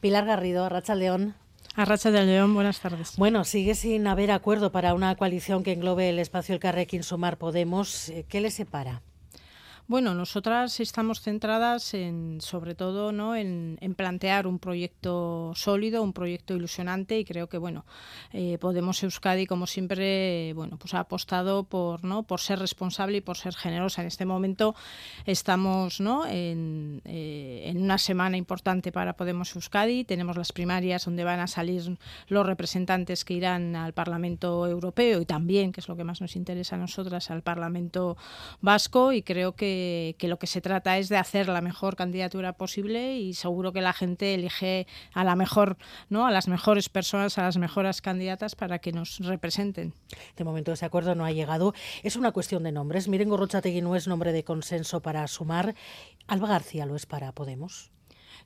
Pilar 0.00 0.24
Garrido, 0.24 0.64
Arracha 0.64 0.94
León. 0.94 1.34
Arracha 1.74 2.10
de 2.10 2.24
León, 2.24 2.54
buenas 2.54 2.80
tardes. 2.80 3.14
Bueno, 3.16 3.44
sigue 3.44 3.74
sin 3.74 4.06
haber 4.06 4.30
acuerdo 4.30 4.72
para 4.72 4.94
una 4.94 5.14
coalición 5.14 5.62
que 5.62 5.72
englobe 5.72 6.08
el 6.10 6.18
espacio 6.18 6.54
El 6.54 6.60
Carrequín 6.60 7.02
Sumar 7.02 7.38
Podemos. 7.38 8.12
¿Qué 8.28 8.40
le 8.40 8.50
separa? 8.50 9.02
Bueno, 9.90 10.12
nosotras 10.12 10.80
estamos 10.80 11.22
centradas 11.22 11.94
en, 11.94 12.42
sobre 12.42 12.74
todo, 12.74 13.10
¿no? 13.10 13.34
en, 13.34 13.78
plantear 13.96 14.46
un 14.46 14.58
proyecto 14.58 15.52
sólido, 15.54 16.02
un 16.02 16.12
proyecto 16.12 16.54
ilusionante 16.54 17.18
y 17.18 17.24
creo 17.24 17.48
que, 17.48 17.56
bueno, 17.56 17.86
eh, 18.34 18.58
Podemos 18.58 19.02
Euskadi, 19.02 19.46
como 19.46 19.66
siempre, 19.66 20.52
bueno, 20.52 20.76
pues 20.76 20.92
ha 20.92 21.00
apostado 21.00 21.64
por, 21.64 22.04
¿no? 22.04 22.24
por 22.24 22.40
ser 22.40 22.58
responsable 22.58 23.16
y 23.16 23.20
por 23.22 23.38
ser 23.38 23.54
generosa. 23.54 24.02
En 24.02 24.08
este 24.08 24.26
momento 24.26 24.74
estamos, 25.24 26.00
¿no? 26.00 26.26
eh, 26.28 27.00
en 27.64 27.82
una 27.82 27.96
semana 27.96 28.36
importante 28.36 28.92
para 28.92 29.14
Podemos 29.14 29.56
Euskadi. 29.56 30.04
Tenemos 30.04 30.36
las 30.36 30.52
primarias 30.52 31.06
donde 31.06 31.24
van 31.24 31.40
a 31.40 31.46
salir 31.46 31.96
los 32.26 32.46
representantes 32.46 33.24
que 33.24 33.32
irán 33.32 33.74
al 33.74 33.94
Parlamento 33.94 34.66
Europeo 34.66 35.22
y 35.22 35.24
también, 35.24 35.72
que 35.72 35.80
es 35.80 35.88
lo 35.88 35.96
que 35.96 36.04
más 36.04 36.20
nos 36.20 36.36
interesa 36.36 36.76
a 36.76 36.78
nosotras, 36.78 37.30
al 37.30 37.40
Parlamento 37.40 38.18
Vasco 38.60 39.14
y 39.14 39.22
creo 39.22 39.56
que 39.56 39.77
que, 40.18 40.28
lo 40.28 40.38
que 40.38 40.46
se 40.46 40.60
trata 40.60 40.98
es 40.98 41.08
de 41.08 41.16
hacer 41.16 41.48
la 41.48 41.60
mejor 41.60 41.96
candidatura 41.96 42.52
posible 42.54 43.18
y 43.18 43.34
seguro 43.34 43.72
que 43.72 43.80
la 43.80 43.92
gente 43.92 44.34
elige 44.34 44.86
a 45.12 45.24
la 45.24 45.36
mejor, 45.36 45.76
¿no? 46.08 46.26
a 46.26 46.30
las 46.30 46.48
mejores 46.48 46.88
personas, 46.88 47.38
a 47.38 47.42
las 47.42 47.56
mejores 47.56 48.00
candidatas 48.02 48.54
para 48.54 48.78
que 48.78 48.92
nos 48.92 49.18
representen. 49.18 49.94
De 50.36 50.44
momento 50.44 50.72
ese 50.72 50.86
acuerdo 50.86 51.14
no 51.14 51.24
ha 51.24 51.32
llegado. 51.32 51.74
Es 52.02 52.16
una 52.16 52.32
cuestión 52.32 52.62
de 52.62 52.72
nombres. 52.72 53.08
Miren 53.08 53.28
Gorrochategui 53.28 53.80
no 53.80 53.96
es 53.96 54.08
nombre 54.08 54.32
de 54.32 54.44
consenso 54.44 55.00
para 55.00 55.26
sumar. 55.26 55.74
Alba 56.26 56.48
García 56.48 56.86
lo 56.86 56.96
es 56.96 57.06
para 57.06 57.32
Podemos. 57.32 57.97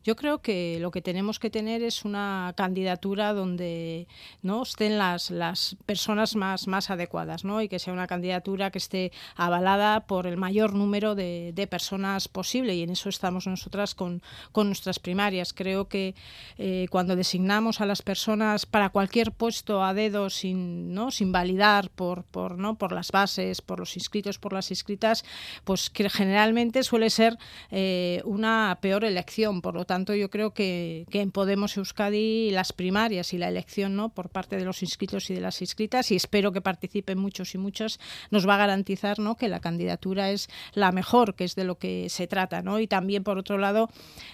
Yo 0.05 0.17
creo 0.17 0.43
que 0.43 0.79
lo 0.81 0.91
que 0.91 1.03
tenemos 1.03 1.39
que 1.39 1.51
tener 1.51 1.83
es 1.83 2.05
una 2.05 2.55
candidatura 2.57 3.33
donde 3.33 4.09
no 4.43 4.63
estén 4.63 4.99
las, 4.99 5.31
las 5.31 5.77
personas 5.87 6.35
más, 6.35 6.67
más 6.67 6.91
adecuadas 6.91 7.45
¿no? 7.45 7.63
y 7.63 7.69
que 7.69 7.79
sea 7.79 7.93
una 7.93 8.07
candidatura 8.07 8.71
que 8.71 8.79
esté 8.79 9.13
avalada 9.37 10.07
por 10.07 10.27
el 10.27 10.37
mayor 10.37 10.75
número 10.75 11.15
de, 11.15 11.53
personas 11.71 12.27
posible 12.27 12.75
y 12.75 12.83
en 12.83 12.91
eso 12.91 13.09
estamos 13.09 13.47
nosotras 13.47 13.95
con, 13.95 14.21
con 14.51 14.67
nuestras 14.67 14.99
primarias. 14.99 15.53
Creo 15.53 15.87
que 15.89 16.15
eh, 16.59 16.87
cuando 16.91 17.15
designamos 17.15 17.81
a 17.81 17.87
las 17.87 18.03
personas 18.03 18.67
para 18.67 18.91
cualquier 18.91 19.33
puesto 19.33 19.85
a 19.85 19.95
dedo 19.95 20.29
sin, 20.29 20.93
¿no? 20.93 21.11
sin 21.11 21.31
validar 21.31 21.89
por, 21.91 22.25
por, 22.25 22.59
¿no? 22.59 22.75
por 22.75 22.93
las 22.93 23.13
bases, 23.13 23.63
por 23.63 23.79
los 23.79 23.97
inscritos, 23.97 24.39
por 24.39 24.53
las 24.53 24.71
inscritas, 24.71 25.25
pues 25.65 25.89
que 25.89 26.11
generalmente 26.11 26.83
suele 26.83 27.11
ser 27.11 27.39
eh, 27.71 28.21
una 28.25 28.79
peor 28.81 29.05
elección. 29.05 29.61
Lo 29.75 29.85
tanto, 29.85 30.15
yo 30.15 30.31
creo 30.31 30.53
que, 30.53 31.07
en 31.13 31.31
Podemos 31.31 31.77
Euskadi 31.77 32.51
las 32.51 32.73
primarias 32.73 33.33
y 33.33 33.39
la 33.39 33.49
elección 33.49 33.97
¿no? 33.97 34.09
por 34.09 34.29
parte 34.29 34.57
de 34.57 34.65
los 34.65 34.83
inscritos 34.83 35.31
y 35.31 35.35
de 35.35 35.41
las 35.41 35.61
inscritas, 35.61 36.11
y 36.11 36.17
espero 36.17 36.53
que 36.53 36.61
participen 36.61 37.19
muchos 37.19 37.55
y 37.55 37.59
muchas, 37.59 38.01
nos 38.31 38.49
va 38.49 38.55
a 38.55 38.59
garantizar 38.59 39.19
¿no? 39.19 39.37
que 39.37 39.49
la 39.49 39.61
candidatura 39.61 40.31
es 40.31 40.49
la 40.75 40.93
mejor, 40.93 41.35
que 41.35 41.45
es 41.45 41.55
de 41.55 41.65
lo 41.65 41.79
que 41.79 42.09
se 42.09 42.27
trata. 42.27 42.63
¿no? 42.63 42.81
Y 42.81 42.87
también, 42.87 43.25
por 43.25 43.39
otro 43.39 43.59
lado, 43.59 43.89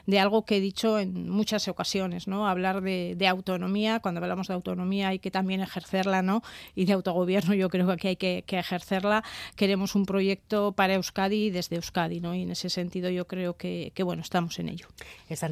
de 0.06 0.18
algo 0.18 0.44
que 0.44 0.56
he 0.56 0.60
dicho 0.60 0.98
en 0.98 1.28
muchas 1.28 1.68
ocasiones, 1.68 2.28
¿no? 2.28 2.48
hablar 2.48 2.80
de, 2.82 3.28
autonomía. 3.28 4.00
Cuando 4.00 4.22
hablamos 4.22 4.48
de 4.48 4.54
autonomía 4.54 5.08
hay 5.08 5.18
que 5.18 5.30
también 5.30 5.60
ejercerla, 5.60 6.22
¿no? 6.22 6.42
y 6.74 6.86
de 6.86 6.94
autogobierno 6.94 7.54
yo 7.54 7.68
creo 7.68 7.86
que 7.86 7.92
aquí 7.92 8.08
hay 8.08 8.16
que, 8.16 8.44
ejercerla. 8.48 9.22
Queremos 9.54 9.94
un 9.94 10.06
proyecto 10.06 10.72
para 10.72 10.94
Euskadi 10.94 11.50
desde 11.50 11.76
Euskadi, 11.76 12.20
¿no? 12.20 12.34
y 12.34 12.42
en 12.42 12.50
ese 12.50 12.70
sentido 12.70 13.10
yo 13.10 13.26
creo 13.26 13.56
que, 13.56 13.92
que 13.94 14.02
bueno, 14.02 14.22
estamos 14.22 14.58
en 14.58 14.70
ello 14.70 14.88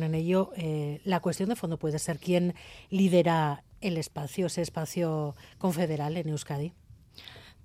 en 0.07 0.15
ello. 0.15 0.51
Eh, 0.57 1.01
la 1.05 1.21
cuestión 1.21 1.49
de 1.49 1.57
fondo 1.57 1.79
puede 1.79 1.99
ser 1.99 2.19
quién 2.19 2.55
lidera 2.91 3.65
el 3.81 3.97
espacio, 3.99 4.47
ese 4.47 4.63
espacio 4.63 5.37
confederal 5.59 6.17
en 6.17 6.29
Euskadi. 6.29 6.73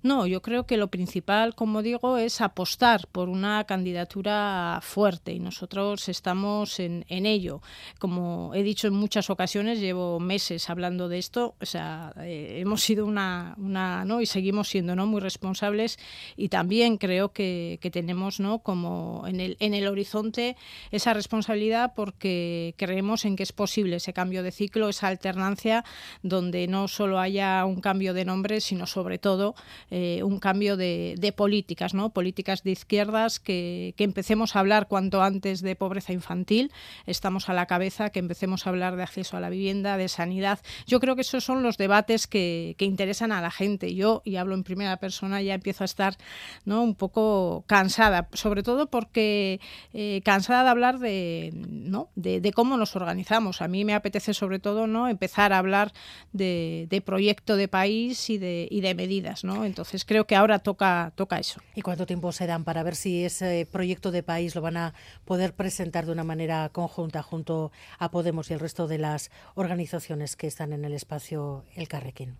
No, 0.02 0.26
yo 0.26 0.42
creo 0.42 0.66
que 0.66 0.76
lo 0.76 0.88
principal, 0.88 1.54
como 1.54 1.80
digo, 1.80 2.18
es 2.18 2.40
apostar 2.40 3.06
por 3.06 3.28
una 3.28 3.62
candidatura 3.64 4.80
fuerte 4.82 5.32
y 5.32 5.38
nosotros 5.38 6.08
estamos 6.08 6.80
en, 6.80 7.04
ello. 7.08 7.62
Como 8.00 8.52
he 8.52 8.64
dicho 8.64 8.88
en 8.88 8.94
muchas 8.94 9.30
ocasiones, 9.30 9.78
llevo 9.78 10.18
meses 10.18 10.68
hablando 10.68 11.08
de 11.08 11.18
esto, 11.18 11.54
o 11.60 11.66
sea, 11.66 12.12
eh, 12.18 12.58
hemos 12.60 12.82
sido 12.82 13.06
una, 13.06 13.54
una, 13.58 14.04
¿no? 14.04 14.20
y 14.20 14.26
seguimos 14.26 14.68
siendo 14.68 14.96
¿no? 14.96 15.06
muy 15.06 15.20
responsables 15.20 16.00
y 16.36 16.48
también 16.48 16.96
creo 16.96 17.32
que, 17.32 17.78
tenemos 17.92 18.40
¿no? 18.40 18.58
como 18.58 19.24
en 19.28 19.38
el, 19.38 19.56
en 19.60 19.74
el 19.74 19.86
horizonte 19.86 20.56
esa 20.90 21.14
responsabilidad 21.14 21.92
porque 21.94 22.74
creemos 22.76 23.24
en 23.24 23.36
que 23.36 23.44
es 23.44 23.52
posible 23.52 23.96
ese 23.96 24.12
cambio 24.12 24.42
de 24.42 24.50
ciclo, 24.50 24.88
esa 24.88 25.06
alternancia 25.06 25.84
donde 26.22 26.66
no 26.66 26.88
solo 26.88 27.20
haya 27.20 27.64
un 27.66 27.80
cambio 27.80 28.14
de 28.14 28.24
nombre, 28.24 28.60
sino 28.60 28.86
sobre 28.86 29.18
todo 29.18 29.54
eh, 29.94 30.22
un 30.22 30.38
cambio 30.38 30.78
de, 30.78 31.34
políticas, 31.36 31.92
¿no? 31.92 32.14
políticas 32.14 32.62
de 32.62 32.70
izquierdas, 32.70 33.38
que, 33.38 33.94
empecemos 33.98 34.56
a 34.56 34.60
hablar 34.60 34.88
cuanto 34.88 35.22
antes 35.22 35.60
de 35.60 35.76
pobreza 35.76 36.14
infantil, 36.14 36.72
estamos 37.04 37.50
a 37.50 37.52
la 37.52 37.66
cabeza, 37.66 38.08
que 38.08 38.18
empecemos 38.18 38.66
a 38.66 38.70
hablar 38.70 38.96
de 38.96 39.02
acceso 39.02 39.36
a 39.36 39.40
la 39.40 39.50
vivienda, 39.50 39.98
de 39.98 40.08
sanidad. 40.08 40.60
Yo 40.86 40.98
creo 40.98 41.14
que 41.14 41.20
esos 41.20 41.44
son 41.44 41.62
los 41.62 41.76
debates 41.76 42.26
que, 42.26 42.74
interesan 42.78 43.32
a 43.32 43.42
la 43.42 43.50
gente. 43.50 43.94
Yo, 43.94 44.22
y 44.24 44.36
hablo 44.36 44.54
en 44.54 44.64
primera 44.64 44.96
persona, 44.96 45.42
ya 45.42 45.52
empiezo 45.52 45.84
a 45.84 45.86
estar 45.86 46.16
¿no? 46.64 46.82
un 46.82 46.94
poco 46.94 47.64
cansada, 47.66 48.28
sobre 48.32 48.62
todo 48.62 48.86
porque 48.86 49.60
eh, 49.92 50.22
cansada 50.24 50.64
de 50.64 50.70
hablar 50.70 51.00
de, 51.00 51.50
¿no? 51.54 52.08
De, 52.14 52.50
cómo 52.54 52.78
nos 52.78 52.96
organizamos. 52.96 53.60
A 53.60 53.68
mí 53.68 53.84
me 53.84 53.92
apetece 53.92 54.32
sobre 54.32 54.58
todo 54.58 54.86
¿no? 54.86 55.08
empezar 55.08 55.52
a 55.52 55.58
hablar 55.58 55.92
de, 56.32 57.02
proyecto 57.04 57.56
de 57.56 57.68
país 57.68 58.30
y 58.30 58.38
de, 58.38 58.68
y 58.70 58.80
de 58.80 58.94
medidas. 58.94 59.44
¿no? 59.44 59.66
Entonces, 59.66 59.81
entonces 59.82 60.04
creo 60.04 60.26
que 60.28 60.36
ahora 60.36 60.60
toca, 60.60 61.12
toca 61.16 61.40
eso. 61.40 61.60
¿Y 61.74 61.82
cuánto 61.82 62.06
tiempo 62.06 62.30
se 62.30 62.46
dan 62.46 62.62
para 62.62 62.84
ver 62.84 62.94
si 62.94 63.24
ese 63.24 63.66
proyecto 63.70 64.12
de 64.12 64.22
país 64.22 64.54
lo 64.54 64.62
van 64.62 64.76
a 64.76 64.94
poder 65.24 65.54
presentar 65.54 66.06
de 66.06 66.12
una 66.12 66.22
manera 66.22 66.68
conjunta 66.68 67.20
junto 67.22 67.72
a 67.98 68.12
Podemos 68.12 68.48
y 68.50 68.54
el 68.54 68.60
resto 68.60 68.86
de 68.86 68.98
las 68.98 69.32
organizaciones 69.54 70.36
que 70.36 70.46
están 70.46 70.72
en 70.72 70.84
el 70.84 70.92
espacio 70.92 71.64
El 71.74 71.88
Carrequín? 71.88 72.36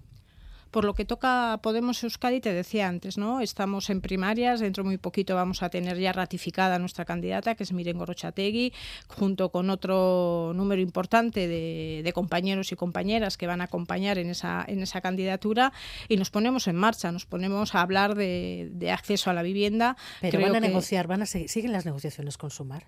Por 0.72 0.86
lo 0.86 0.94
que 0.94 1.04
toca 1.04 1.60
Podemos 1.62 2.02
Euskadi, 2.02 2.40
te 2.40 2.54
decía 2.54 2.88
antes, 2.88 3.18
¿no? 3.18 3.42
Estamos 3.42 3.90
en 3.90 4.00
primarias, 4.00 4.58
dentro 4.58 4.84
muy 4.84 4.96
poquito 4.96 5.34
vamos 5.34 5.62
a 5.62 5.68
tener 5.68 5.98
ya 5.98 6.12
ratificada 6.12 6.78
nuestra 6.78 7.04
candidata, 7.04 7.54
que 7.54 7.64
es 7.64 7.72
Miren 7.74 7.98
Gorochategui, 7.98 8.72
junto 9.06 9.50
con 9.50 9.68
otro 9.68 10.52
número 10.54 10.80
importante 10.80 11.46
de, 11.46 12.10
compañeros 12.14 12.72
y 12.72 12.76
compañeras 12.76 13.36
que 13.36 13.46
van 13.46 13.60
a 13.60 13.64
acompañar 13.64 14.16
en 14.16 14.30
esa, 14.30 14.64
en 14.66 14.80
esa 14.82 15.02
candidatura 15.02 15.74
y 16.08 16.16
nos 16.16 16.30
ponemos 16.30 16.66
en 16.66 16.76
marcha, 16.76 17.12
nos 17.12 17.26
ponemos 17.26 17.74
a 17.74 17.82
hablar 17.82 18.14
de, 18.14 18.90
acceso 18.90 19.28
a 19.28 19.34
la 19.34 19.42
vivienda. 19.42 19.98
Pero 20.22 20.40
van 20.40 20.56
a 20.56 20.60
negociar, 20.60 21.06
van 21.06 21.20
a 21.20 21.26
seguir, 21.26 21.50
siguen 21.50 21.72
las 21.72 21.84
negociaciones 21.84 22.38
con 22.38 22.50
Sumar. 22.50 22.86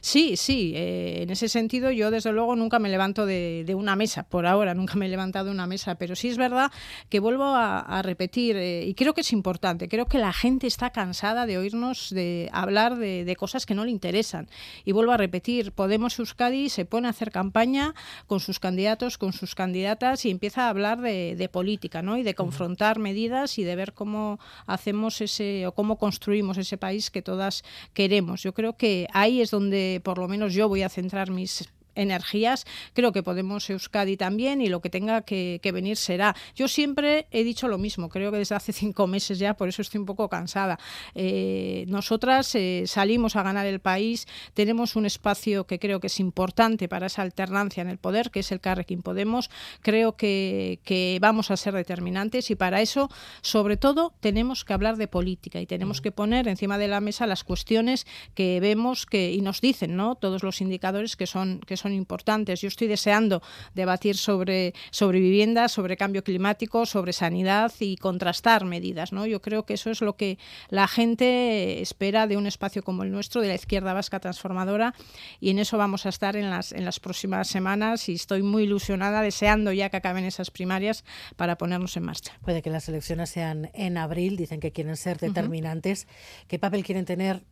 Sí, 0.00 0.36
sí, 0.36 0.72
eh, 0.74 1.22
en 1.22 1.30
ese 1.30 1.48
sentido 1.48 1.90
yo 1.90 2.10
desde 2.10 2.32
luego 2.32 2.56
nunca 2.56 2.78
me 2.78 2.88
levanto 2.88 3.26
de, 3.26 3.74
una 3.76 3.96
mesa, 3.96 4.24
por 4.24 4.46
ahora 4.46 4.74
nunca 4.74 4.94
me 4.96 5.06
he 5.06 5.08
levantado 5.08 5.46
de 5.46 5.50
una 5.52 5.66
mesa, 5.66 5.96
pero 5.96 6.16
sí 6.16 6.28
es 6.28 6.36
verdad 6.36 6.70
que 7.08 7.20
vuelvo 7.20 7.54
a, 7.54 8.02
repetir, 8.02 8.56
eh, 8.56 8.84
y 8.86 8.94
creo 8.94 9.14
que 9.14 9.22
es 9.22 9.32
importante, 9.32 9.88
creo 9.88 10.06
que 10.06 10.18
la 10.18 10.32
gente 10.32 10.66
está 10.66 10.90
cansada 10.90 11.46
de 11.46 11.58
oírnos 11.58 12.10
de 12.10 12.48
hablar 12.52 12.96
de, 12.96 13.36
cosas 13.38 13.66
que 13.66 13.74
no 13.74 13.84
le 13.84 13.90
interesan. 13.90 14.48
Y 14.84 14.92
vuelvo 14.92 15.12
a 15.12 15.16
repetir, 15.16 15.72
Podemos 15.72 16.18
Euskadi 16.18 16.70
se 16.70 16.84
pone 16.84 17.06
a 17.06 17.10
hacer 17.10 17.30
campaña 17.30 17.94
con 18.26 18.40
sus 18.40 18.58
candidatos, 18.58 19.16
con 19.18 19.32
sus 19.32 19.54
candidatas 19.54 20.24
y 20.24 20.30
empieza 20.30 20.66
a 20.66 20.70
hablar 20.70 21.00
de, 21.00 21.48
política, 21.52 22.02
¿no? 22.02 22.18
Y 22.18 22.22
de 22.22 22.34
confrontar 22.34 22.98
medidas 22.98 23.58
y 23.58 23.64
de 23.64 23.76
ver 23.76 23.92
cómo 23.92 24.38
hacemos 24.66 25.20
ese 25.20 25.66
o 25.66 25.72
cómo 25.72 25.98
construimos 25.98 26.58
ese 26.58 26.76
país 26.76 27.10
que 27.10 27.22
todas 27.22 27.64
queremos. 27.94 28.42
Yo 28.42 28.52
creo 28.52 28.76
que 28.76 29.06
ahí 29.12 29.40
es 29.40 29.50
donde 29.50 29.77
por 30.02 30.18
lo 30.18 30.28
menos 30.28 30.52
yo 30.54 30.68
voy 30.68 30.82
a 30.82 30.88
centrar 30.88 31.30
mis 31.30 31.68
energías. 31.98 32.66
Creo 32.94 33.12
que 33.12 33.22
podemos 33.22 33.68
Euskadi 33.68 34.16
también 34.16 34.60
y 34.60 34.68
lo 34.68 34.80
que 34.80 34.90
tenga 34.90 35.22
que, 35.22 35.60
venir 35.72 35.98
será. 35.98 36.34
Yo 36.54 36.66
siempre 36.66 37.26
he 37.30 37.44
dicho 37.44 37.68
lo 37.68 37.76
mismo, 37.76 38.08
creo 38.08 38.32
que 38.32 38.38
desde 38.38 38.54
hace 38.54 38.72
cinco 38.84 39.06
meses 39.06 39.38
ya, 39.38 39.54
por 39.54 39.68
eso 39.68 39.82
estoy 39.82 39.98
un 39.98 40.06
poco 40.06 40.28
cansada. 40.28 40.78
Eh, 41.14 41.84
nosotras 41.88 42.54
eh, 42.54 42.84
salimos 42.86 43.36
a 43.36 43.42
ganar 43.42 43.66
el 43.66 43.80
país, 43.80 44.26
tenemos 44.54 44.96
un 44.96 45.04
espacio 45.04 45.66
que 45.66 45.78
creo 45.78 46.00
que 46.00 46.06
es 46.06 46.20
importante 46.20 46.88
para 46.88 47.06
esa 47.06 47.22
alternancia 47.22 47.82
en 47.82 47.88
el 47.88 47.98
poder, 47.98 48.30
que 48.30 48.40
es 48.40 48.52
el 48.52 48.60
Carrequín 48.60 49.02
Podemos. 49.02 49.50
Creo 49.82 50.16
que, 50.16 50.80
que 50.84 51.18
vamos 51.20 51.50
a 51.50 51.56
ser 51.56 51.74
determinantes 51.74 52.50
y 52.50 52.56
para 52.56 52.80
eso, 52.80 53.10
sobre 53.42 53.76
todo, 53.76 54.14
tenemos 54.20 54.64
que 54.64 54.72
hablar 54.72 54.96
de 54.96 55.08
política 55.08 55.60
y 55.60 55.66
tenemos 55.66 56.00
que 56.00 56.12
poner 56.12 56.48
encima 56.48 56.78
de 56.78 56.88
la 56.88 57.00
mesa 57.00 57.26
las 57.26 57.44
cuestiones 57.44 58.06
que 58.34 58.60
vemos 58.60 59.06
que, 59.06 59.32
y 59.32 59.40
nos 59.40 59.60
dicen 59.60 59.96
¿no? 59.96 60.14
todos 60.14 60.42
los 60.42 60.60
indicadores 60.60 61.16
que 61.16 61.26
son, 61.26 61.60
que 61.60 61.76
son 61.76 61.87
son 61.88 61.94
importantes. 61.94 62.60
Yo 62.60 62.68
estoy 62.68 62.86
deseando 62.86 63.42
debatir 63.74 64.16
sobre, 64.16 64.74
sobre 64.90 65.20
vivienda, 65.20 65.68
sobre 65.68 65.96
cambio 65.96 66.22
climático, 66.22 66.86
sobre 66.86 67.12
sanidad 67.12 67.72
y 67.80 67.96
contrastar 67.96 68.64
medidas. 68.64 69.12
¿no? 69.12 69.26
Yo 69.26 69.40
creo 69.40 69.64
que 69.64 69.74
eso 69.74 69.90
es 69.90 70.00
lo 70.00 70.16
que 70.16 70.38
la 70.68 70.86
gente 70.86 71.80
espera 71.80 72.26
de 72.26 72.36
un 72.36 72.46
espacio 72.46 72.82
como 72.82 73.02
el 73.02 73.10
nuestro, 73.10 73.40
de 73.40 73.48
la 73.48 73.54
izquierda 73.54 73.94
vasca 73.94 74.20
transformadora, 74.20 74.94
y 75.40 75.50
en 75.50 75.58
eso 75.58 75.78
vamos 75.78 76.06
a 76.06 76.10
estar 76.10 76.36
en 76.36 76.50
las, 76.50 76.72
en 76.72 76.84
las 76.84 77.00
próximas 77.00 77.48
semanas 77.48 78.08
y 78.08 78.14
estoy 78.14 78.42
muy 78.42 78.64
ilusionada, 78.64 79.22
deseando 79.22 79.72
ya 79.72 79.88
que 79.88 79.96
acaben 79.96 80.24
esas 80.24 80.50
primarias 80.50 81.04
para 81.36 81.56
ponernos 81.56 81.96
en 81.96 82.04
marcha. 82.04 82.32
Puede 82.42 82.62
que 82.62 82.70
las 82.70 82.88
elecciones 82.88 83.30
sean 83.30 83.70
en 83.72 83.96
abril, 83.96 84.36
dicen 84.36 84.60
que 84.60 84.72
quieren 84.72 84.96
ser 84.96 85.18
determinantes. 85.18 86.06
¿Qué 86.48 86.58
papel 86.58 86.84
quieren 86.84 87.04
tener 87.04 87.42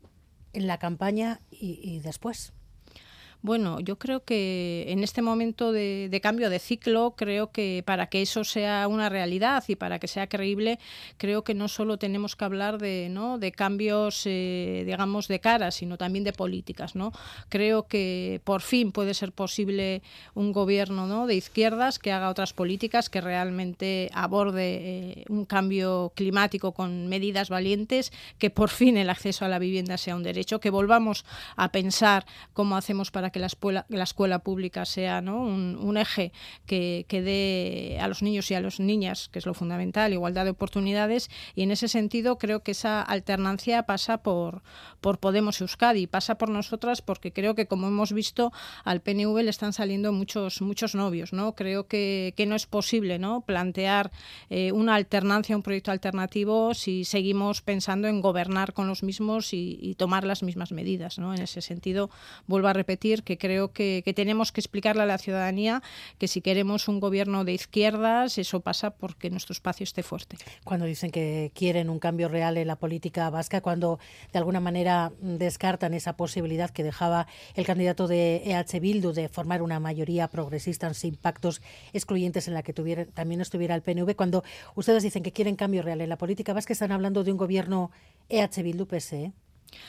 en 0.53 0.67
la 0.67 0.79
campaña 0.79 1.41
y, 1.51 2.01
después? 2.01 2.53
Bueno, 3.47 3.79
yo 3.79 3.97
creo 3.97 4.25
que 4.25 4.87
en 4.89 5.05
este 5.05 5.23
momento 5.23 5.71
de, 5.71 6.19
cambio 6.21 6.51
de 6.51 6.59
ciclo, 6.59 7.15
creo 7.17 7.53
que 7.53 7.85
para 7.87 8.09
que 8.09 8.21
eso 8.21 8.43
sea 8.43 8.89
una 8.89 9.09
realidad 9.09 9.63
y 9.69 9.77
para 9.77 10.01
que 10.01 10.09
sea 10.09 10.27
creíble, 10.27 10.81
creo 11.17 11.45
que 11.45 11.55
no 11.55 11.69
solo 11.69 11.97
tenemos 11.97 12.35
que 12.35 12.45
hablar 12.45 12.79
de, 12.79 13.07
¿no? 13.09 13.39
de 13.39 13.53
cambios, 13.53 14.25
eh, 14.25 14.83
digamos, 14.85 15.29
de 15.29 15.39
cara, 15.39 15.71
sino 15.71 15.97
también 15.97 16.25
de 16.25 16.33
políticas. 16.33 16.97
¿no? 16.97 17.13
Creo 17.49 17.87
que 17.87 18.41
por 18.43 18.63
fin 18.63 18.91
puede 18.91 19.15
ser 19.15 19.31
posible 19.31 20.03
un 20.35 20.51
gobierno 20.51 21.07
¿no? 21.07 21.29
de 21.29 21.37
izquierdas 21.37 22.01
que 22.01 22.11
haga 22.11 22.31
otras 22.31 22.53
políticas, 22.53 23.09
que 23.09 23.21
realmente 23.21 24.11
aborde 24.13 25.21
eh, 25.21 25.25
un 25.29 25.45
cambio 25.45 26.11
climático 26.17 26.73
con 26.73 27.07
medidas 27.07 27.49
valientes, 27.49 28.13
que 28.41 28.51
por 28.51 28.71
fin 28.71 28.97
el 28.97 29.09
acceso 29.09 29.45
a 29.45 29.49
la 29.49 29.61
vivienda 29.61 29.99
sea 29.99 30.17
un 30.17 30.25
derecho, 30.25 30.59
que 30.59 30.71
volvamos 30.71 31.25
a 31.55 31.71
pensar 31.71 32.27
cómo 32.53 32.77
hacemos 32.77 33.13
para 33.13 33.31
que 33.31 33.36
que 33.37 33.41
la 33.41 33.49
escuela, 33.49 33.85
la 33.91 34.05
escuela 34.05 34.39
pública 34.39 34.87
sea 34.87 35.19
un, 35.21 35.97
eje 35.99 36.33
que, 36.65 37.05
dé 37.11 37.99
a 38.01 38.09
los 38.09 38.23
niños 38.23 38.51
y 38.51 38.55
a 38.55 38.63
las 38.63 38.81
niñas, 38.81 39.29
que 39.29 39.39
es 39.39 39.45
lo 39.45 39.53
fundamental, 39.53 40.15
igualdad 40.15 40.45
de 40.45 40.53
oportunidades. 40.53 41.29
Y 41.55 41.63
en 41.63 41.71
ese 41.71 41.89
sentido 41.89 42.39
creo 42.39 42.63
que 42.63 42.71
esa 42.71 43.03
alternancia 43.03 43.83
pasa 43.83 44.23
por, 44.23 44.63
por 45.03 45.19
Podemos 45.19 45.61
Euskadi, 45.61 46.07
pasa 46.07 46.39
por 46.39 46.49
nosotras 46.49 47.03
porque 47.03 47.31
creo 47.31 47.55
que, 47.55 47.67
como 47.67 47.89
hemos 47.89 48.15
visto, 48.15 48.55
al 48.85 49.03
PNV 49.03 49.43
le 49.43 49.51
están 49.51 49.75
saliendo 49.75 50.15
muchos, 50.15 50.63
muchos 50.63 50.95
novios. 50.95 51.35
¿no? 51.35 51.55
Creo 51.55 51.87
que, 51.87 52.33
que 52.39 52.47
no 52.47 52.57
es 52.57 52.65
posible 52.65 53.19
¿no? 53.19 53.43
plantear 53.43 54.13
eh, 54.49 54.73
una 54.73 54.95
alternancia, 54.95 55.55
un 55.55 55.63
proyecto 55.63 55.91
alternativo 55.91 56.73
si 56.73 57.05
seguimos 57.05 57.61
pensando 57.61 58.09
en 58.09 58.23
gobernar 58.23 58.73
con 58.73 58.89
los 58.89 59.03
mismos 59.03 59.53
y, 59.53 59.79
y 59.79 59.95
tomar 59.97 60.25
las 60.25 60.43
mismas 60.43 60.73
medidas. 60.73 61.19
¿no? 61.19 61.35
En 61.35 61.43
ese 61.43 61.61
sentido, 61.61 62.09
vuelvo 62.47 62.69
a 62.69 62.73
repetir 62.73 63.16
que 63.23 63.39
creo 63.39 63.73
que, 63.73 64.03
tenemos 64.15 64.53
que 64.53 64.61
explicarle 64.61 65.03
a 65.03 65.07
la 65.07 65.19
ciudadanía 65.19 65.83
que 66.19 66.29
si 66.29 66.41
queremos 66.41 66.89
un 66.89 67.01
gobierno 67.01 67.45
de 67.45 67.53
izquierdas, 67.53 68.39
eso 68.39 68.61
pasa 68.61 68.91
porque 68.91 69.31
nuestro 69.31 69.53
espacio 69.53 69.85
esté 69.85 70.03
fuerte. 70.03 70.37
Cuando 70.65 70.87
dicen 70.87 71.11
que 71.11 71.53
quieren 71.55 71.91
un 71.91 71.99
cambio 71.99 72.29
real 72.29 72.57
en 72.57 72.67
la 72.67 72.77
política 72.77 73.29
vasca, 73.31 73.61
cuando 73.61 73.99
de 74.33 74.39
alguna 74.39 74.61
manera 74.61 75.13
descartan 75.21 75.95
esa 75.95 76.17
posibilidad 76.17 76.71
que 76.71 76.83
dejaba 76.83 77.27
el 77.55 77.67
candidato 77.67 78.09
de 78.09 78.43
EH 78.45 78.81
Bildu 78.81 79.13
de 79.13 79.29
formar 79.29 79.63
una 79.63 79.81
mayoría 79.81 80.29
progresista 80.29 80.93
sin 80.95 81.17
pactos 81.17 81.63
excluyentes 81.93 82.49
en 82.49 82.55
la 82.55 82.63
que 82.63 82.73
tuviera, 82.73 83.07
también 83.07 83.41
estuviera 83.41 83.75
el 83.75 83.83
PNV, 83.83 84.15
cuando 84.17 84.45
ustedes 84.75 85.03
dicen 85.03 85.23
que 85.23 85.33
quieren 85.33 85.57
cambio 85.57 85.83
real 85.83 86.01
en 86.01 86.09
la 86.09 86.19
política 86.19 86.53
vasca, 86.53 86.73
están 86.73 86.93
hablando 86.93 87.25
de 87.25 87.33
un 87.33 87.39
gobierno 87.39 87.91
EH 88.29 88.63
Bildu-PSE. 88.63 89.33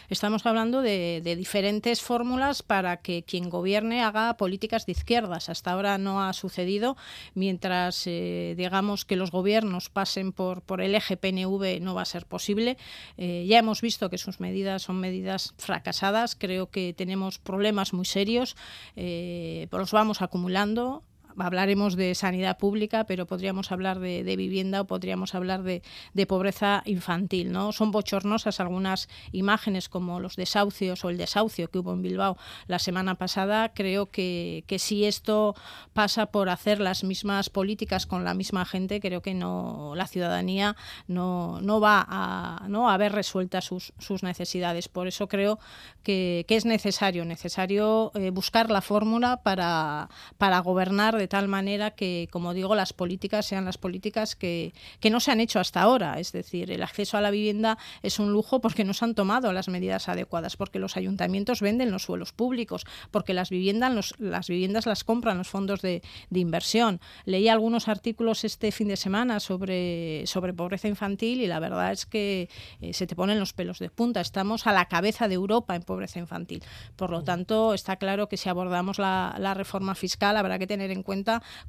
Estamos 0.10 0.46
hablando 0.46 0.82
de, 0.82 1.22
diferentes 1.38 2.02
fórmulas 2.02 2.64
para 2.64 2.98
que 2.98 3.24
quien 3.24 3.50
gobierne 3.50 4.04
haga 4.04 4.38
políticas 4.38 4.86
de 4.86 4.94
izquierdas. 4.94 5.50
Hasta 5.50 5.72
ahora 5.72 5.98
no 5.98 6.24
ha 6.24 6.34
sucedido. 6.34 6.98
Mientras 7.34 8.04
eh, 8.08 8.56
digamos 8.58 9.06
que 9.06 9.16
los 9.16 9.32
gobiernos 9.32 9.90
pasen 9.90 10.32
por, 10.32 10.62
por 10.62 10.82
el 10.82 10.96
eje 10.96 11.18
PNV 11.18 11.80
no 11.82 11.96
va 11.96 12.04
a 12.04 12.06
ser 12.06 12.26
posible. 12.26 12.78
Eh, 13.18 13.46
ya 13.48 13.60
hemos 13.60 13.82
visto 13.82 14.10
que 14.10 14.18
sus 14.18 14.40
medidas 14.40 14.84
son 14.84 15.00
medidas 15.00 15.54
fracasadas. 15.58 16.36
Creo 16.36 16.70
que 16.70 16.94
tenemos 16.94 17.40
problemas 17.40 17.94
muy 17.94 18.06
serios. 18.06 18.56
Eh, 18.96 19.68
los 19.72 19.92
vamos 19.92 20.22
acumulando 20.22 21.04
hablaremos 21.38 21.96
de 21.96 22.16
sanidad 22.16 22.58
pública, 22.58 23.06
pero 23.06 23.26
podríamos 23.26 23.72
hablar 23.72 24.00
de, 24.00 24.36
vivienda 24.38 24.82
o 24.82 24.86
podríamos 24.88 25.36
hablar 25.36 25.64
de, 25.64 25.82
pobreza 26.28 26.84
infantil. 26.86 27.52
¿no? 27.52 27.72
Son 27.72 27.92
bochornosas 27.92 28.60
algunas 28.60 29.08
imágenes 29.32 29.90
como 29.90 30.20
los 30.20 30.36
desahucios 30.36 31.04
o 31.06 31.10
el 31.10 31.18
desahucio 31.18 31.70
que 31.70 31.80
hubo 31.80 31.94
en 31.94 32.02
Bilbao 32.02 32.38
la 32.68 32.80
semana 32.80 33.16
pasada. 33.16 33.74
Creo 33.74 34.08
que, 34.12 34.64
si 34.78 35.06
esto 35.06 35.56
pasa 35.94 36.28
por 36.28 36.50
hacer 36.50 36.80
las 36.80 37.04
mismas 37.04 37.50
políticas 37.50 38.06
con 38.06 38.24
la 38.24 38.34
misma 38.34 38.66
gente, 38.66 39.00
creo 39.00 39.22
que 39.22 39.34
no 39.34 39.94
la 39.96 40.08
ciudadanía 40.08 40.76
no, 41.08 41.60
no 41.62 41.80
va 41.80 42.06
a, 42.08 42.68
¿no? 42.68 42.90
a 42.90 42.98
ver 42.98 43.12
resueltas 43.12 43.66
sus, 43.66 43.94
sus 43.98 44.24
necesidades. 44.24 44.88
Por 44.88 45.08
eso 45.08 45.28
creo 45.28 45.60
que, 46.04 46.46
es 46.48 46.66
necesario, 46.66 47.26
necesario 47.26 48.12
eh, 48.16 48.32
buscar 48.32 48.72
la 48.72 48.82
fórmula 48.82 49.44
para, 49.44 50.10
para 50.38 50.60
gobernar 50.60 51.18
de 51.28 51.32
tal 51.32 51.50
manera 51.50 51.92
que, 51.92 52.30
como 52.32 52.54
digo, 52.54 52.74
las 52.74 52.94
políticas 52.94 53.46
sean 53.46 53.66
las 53.66 53.78
políticas 53.78 54.38
que, 54.38 54.74
que 55.02 55.10
no 55.10 55.20
se 55.20 55.30
han 55.30 55.42
hecho 55.42 55.60
hasta 55.60 55.82
ahora. 55.82 56.22
Es 56.22 56.32
decir, 56.32 56.72
el 56.72 56.82
acceso 56.82 57.18
a 57.18 57.22
la 57.22 57.32
vivienda 57.32 57.78
es 58.02 58.18
un 58.18 58.32
lujo 58.32 58.62
porque 58.62 58.86
no 58.86 58.94
se 58.94 59.04
han 59.04 59.14
tomado 59.14 59.52
las 59.52 59.68
medidas 59.68 60.08
adecuadas, 60.08 60.56
porque 60.56 60.80
los 60.80 60.96
ayuntamientos 60.96 61.60
venden 61.60 61.92
los 61.92 62.04
suelos 62.04 62.32
públicos, 62.32 62.86
porque 63.12 63.34
las 63.34 63.50
viviendas, 63.50 63.94
los, 63.94 64.16
las 64.20 64.48
viviendas 64.48 64.86
las 64.86 65.04
compran 65.04 65.38
los 65.38 65.50
fondos 65.50 65.82
de, 65.82 66.02
de, 66.30 66.40
inversión. 66.40 67.02
Leí 67.26 67.50
algunos 67.50 67.90
artículos 67.90 68.46
este 68.46 68.72
fin 68.72 68.88
de 68.88 68.96
semana 68.96 69.42
sobre, 69.42 70.26
sobre 70.28 70.54
pobreza 70.54 70.88
infantil 70.88 71.42
y 71.42 71.48
la 71.48 71.60
verdad 71.60 71.92
es 71.92 72.06
que 72.06 72.48
eh, 72.80 72.94
se 72.94 73.06
te 73.06 73.18
ponen 73.18 73.38
los 73.38 73.52
pelos 73.52 73.80
de 73.80 73.90
punta. 73.90 74.22
Estamos 74.22 74.66
a 74.66 74.72
la 74.72 74.86
cabeza 74.86 75.28
de 75.28 75.34
Europa 75.34 75.76
en 75.76 75.84
pobreza 75.84 76.20
infantil. 76.20 76.64
Por 76.96 77.10
lo 77.10 77.22
tanto, 77.22 77.74
está 77.74 77.98
claro 77.98 78.30
que 78.30 78.38
si 78.38 78.48
abordamos 78.48 78.98
la, 78.98 79.36
la 79.40 79.54
reforma 79.54 79.94
fiscal 79.94 80.38
habrá 80.38 80.58
que 80.58 80.68
tener 80.68 80.90
en 80.90 81.04
cuenta 81.04 81.17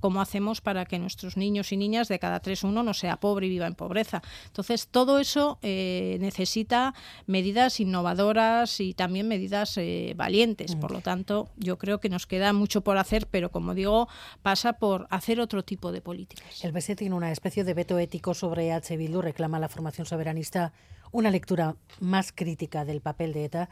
cómo 0.01 0.21
hacemos 0.21 0.61
para 0.61 0.85
que 0.85 0.99
nuestros 0.99 1.37
niños 1.37 1.73
y 1.73 1.77
niñas 1.77 2.09
de 2.09 2.19
cada 2.19 2.41
tres 2.41 2.65
uno 2.65 2.83
no 2.83 2.95
sea 2.95 3.19
pobre 3.19 3.47
y 3.47 3.51
viva 3.51 3.67
en 3.67 3.75
pobreza. 3.75 4.23
Entonces, 4.47 4.89
todo 4.89 5.19
eso 5.19 5.59
eh, 5.63 6.19
necesita 6.21 6.95
medidas 7.27 7.81
innovadoras 7.81 8.81
y 8.81 8.95
también 8.95 9.29
medidas 9.29 9.77
eh, 9.77 10.15
valientes. 10.17 10.75
Por 10.77 10.91
lo 10.91 11.01
tanto, 11.01 11.49
yo 11.57 11.79
creo 11.79 12.01
que 12.01 12.09
nos 12.09 12.27
queda 12.27 12.53
mucho 12.53 12.83
por 12.83 12.99
hacer, 12.99 13.27
pero 13.27 13.51
como 13.51 13.75
digo, 13.75 14.09
pasa 14.43 14.75
por 14.75 15.07
hacer 15.11 15.41
otro 15.41 15.63
tipo 15.65 15.93
de 15.93 16.01
políticas. 16.01 16.65
El 16.65 16.73
BSE 16.73 16.97
tiene 16.97 17.15
una 17.15 17.33
especie 17.33 17.65
de 17.65 17.75
veto 17.75 17.99
ético 17.99 18.35
sobre 18.35 18.73
H. 18.73 18.97
Bildu, 18.97 19.23
reclama 19.23 19.59
la 19.59 19.69
formación 19.69 20.07
soberanista 20.07 20.73
una 21.13 21.31
lectura 21.31 21.77
más 22.01 22.33
crítica 22.33 22.85
del 22.85 23.01
papel 23.01 23.33
de 23.33 23.45
ETA. 23.45 23.69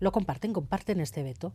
¿Lo 0.00 0.12
comparten? 0.12 0.52
¿Comparten 0.52 1.00
este 1.00 1.22
veto? 1.22 1.54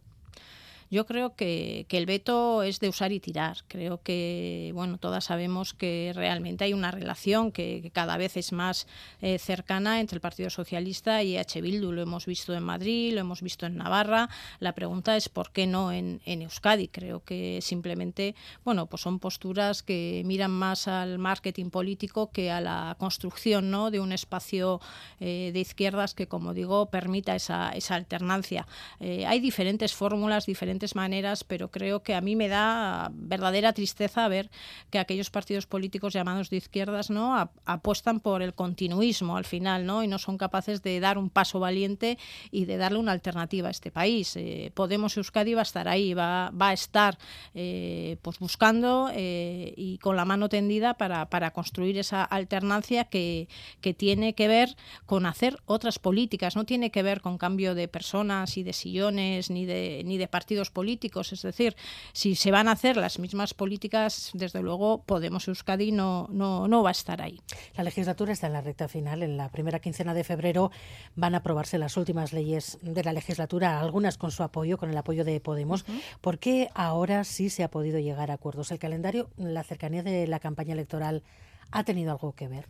Yo 0.90 1.06
creo 1.06 1.36
que, 1.36 1.86
el 1.90 2.06
veto 2.06 2.64
es 2.64 2.80
de 2.80 2.88
usar 2.90 3.12
y 3.12 3.20
tirar. 3.20 3.58
Creo 3.68 4.02
que, 4.02 4.72
bueno, 4.74 4.98
todas 4.98 5.26
sabemos 5.26 5.74
que 5.74 6.12
realmente 6.16 6.64
hay 6.64 6.74
una 6.74 6.92
relación 6.92 7.52
que, 7.52 7.92
cada 7.94 8.18
vez 8.18 8.38
es 8.38 8.52
más 8.52 8.88
eh, 9.22 9.40
cercana 9.40 10.00
entre 10.00 10.18
el 10.18 10.22
Partido 10.22 10.50
Socialista 10.50 11.24
y 11.24 11.38
H. 11.38 11.60
Bildu. 11.62 11.92
Lo 11.92 12.02
hemos 12.02 12.26
visto 12.26 12.54
en 12.54 12.64
Madrid, 12.64 13.14
lo 13.14 13.22
hemos 13.22 13.42
visto 13.42 13.66
en 13.66 13.76
Navarra. 13.76 14.30
La 14.60 14.74
pregunta 14.74 15.18
es 15.18 15.28
por 15.30 15.52
qué 15.52 15.68
no 15.68 15.92
en, 15.92 16.22
Euskadi. 16.26 16.88
Creo 16.88 17.24
que 17.24 17.60
simplemente, 17.62 18.36
bueno, 18.64 18.86
pues 18.86 19.02
son 19.02 19.20
posturas 19.20 19.84
que 19.84 20.22
miran 20.26 20.52
más 20.52 20.88
al 20.88 21.18
marketing 21.18 21.70
político 21.70 22.32
que 22.32 22.52
a 22.52 22.62
la 22.62 22.96
construcción 23.00 23.72
¿no? 23.72 23.92
de 23.92 24.00
un 24.00 24.12
espacio 24.12 24.80
eh, 25.20 25.52
de 25.54 25.60
izquierdas 25.60 26.14
que, 26.14 26.28
como 26.28 26.54
digo, 26.54 26.90
permita 26.90 27.36
esa, 27.36 27.72
esa 27.72 27.96
alternancia. 27.96 28.68
Eh, 29.00 29.26
hay 29.26 29.40
diferentes 29.40 29.94
fórmulas, 29.94 30.46
diferentes 30.46 30.77
maneras, 30.96 31.44
pero 31.44 31.72
creo 31.72 32.04
que 32.04 32.16
a 32.16 32.22
mí 32.22 32.36
me 32.36 32.48
da 32.48 33.10
verdadera 33.14 33.74
tristeza 33.74 34.28
ver 34.28 34.50
que 34.90 35.00
aquellos 35.00 35.30
partidos 35.30 35.66
políticos 35.66 36.14
llamados 36.14 36.50
de 36.50 36.58
izquierdas 36.58 37.10
no 37.10 37.50
apuestan 37.66 38.20
por 38.20 38.42
el 38.42 38.54
continuismo 38.54 39.38
al 39.38 39.46
final, 39.46 39.86
¿no? 39.86 40.04
Y 40.04 40.08
no 40.08 40.20
son 40.20 40.38
capaces 40.38 40.82
de 40.82 41.00
dar 41.00 41.18
un 41.18 41.30
paso 41.30 41.60
valiente 41.60 42.18
y 42.52 42.66
de 42.66 42.78
darle 42.78 43.00
una 43.00 43.12
alternativa 43.12 43.68
a 43.68 43.72
este 43.72 43.92
país. 43.92 44.36
Eh, 44.36 44.72
Podemos 44.74 45.18
Euskadi 45.18 45.54
va 45.54 45.62
a 45.62 45.64
estar 45.64 45.88
ahí, 45.88 46.14
va, 46.14 46.52
va 46.52 46.70
a 46.70 46.74
estar 46.74 47.18
eh, 47.54 48.18
pues 48.22 48.40
buscando 48.40 49.10
eh, 49.14 49.74
y 49.76 49.98
con 50.00 50.16
la 50.16 50.26
mano 50.26 50.50
tendida 50.50 50.96
para, 50.96 51.30
para 51.30 51.52
construir 51.52 51.98
esa 51.98 52.24
alternancia 52.24 53.06
que, 53.06 53.48
que 53.82 53.94
tiene 53.94 54.34
que 54.34 54.48
ver 54.48 54.76
con 55.06 55.26
hacer 55.26 55.58
otras 55.66 56.00
políticas, 56.00 56.56
no 56.56 56.66
tiene 56.66 56.92
que 56.92 57.04
ver 57.04 57.22
con 57.22 57.38
cambio 57.38 57.76
de 57.76 57.88
personas 57.88 58.58
y 58.58 58.64
de 58.64 58.74
sillones 58.74 59.50
ni 59.50 59.66
de, 59.66 60.02
ni 60.06 60.18
de 60.18 60.28
partidos 60.28 60.67
partidos 60.68 60.78
políticos. 60.78 61.34
Es 61.34 61.42
decir, 61.42 61.76
si 62.14 62.36
se 62.36 62.52
van 62.52 62.68
a 62.68 62.72
hacer 62.72 62.98
las 62.98 63.20
mismas 63.20 63.54
políticas, 63.54 64.32
desde 64.34 64.62
luego 64.62 65.04
Podemos 65.04 65.48
Euskadi 65.48 65.92
no, 65.92 66.28
no, 66.32 66.68
no 66.68 66.84
va 66.84 66.90
a 66.90 66.92
estar 66.92 67.22
ahí. 67.22 67.40
La 67.76 67.84
legislatura 67.84 68.34
está 68.34 68.48
en 68.48 68.54
la 68.54 68.62
recta 68.62 68.88
final. 68.88 69.24
En 69.24 69.38
la 69.38 69.50
primera 69.50 69.80
quincena 69.80 70.14
de 70.14 70.24
febrero 70.24 70.72
van 71.16 71.36
a 71.36 71.40
aprobarse 71.40 71.78
las 71.78 71.98
últimas 71.98 72.34
leyes 72.34 72.78
de 72.82 73.04
la 73.04 73.14
legislatura, 73.14 73.80
algunas 73.80 74.18
con 74.18 74.32
su 74.32 74.44
apoyo, 74.44 74.78
con 74.78 74.90
el 74.90 74.98
apoyo 74.98 75.24
de 75.24 75.40
Podemos. 75.40 75.86
¿Por 76.22 76.40
qué 76.40 76.70
ahora 76.74 77.24
sí 77.24 77.50
se 77.50 77.64
ha 77.64 77.70
podido 77.70 78.00
llegar 78.00 78.32
a 78.32 78.36
acuerdos? 78.36 78.72
¿El 78.72 78.80
calendario, 78.80 79.30
la 79.38 79.64
cercanía 79.64 80.04
de 80.04 80.28
la 80.28 80.40
campaña 80.40 80.74
electoral 80.74 81.24
ha 81.72 81.84
tenido 81.84 82.12
algo 82.12 82.34
que 82.34 82.48
ver? 82.48 82.68